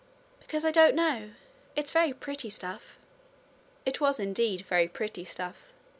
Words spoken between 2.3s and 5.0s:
stuff.' It was indeed very